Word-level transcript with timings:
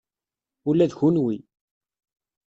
Ula 0.69 0.85
d 0.91 0.93
kenwi. 0.99 1.37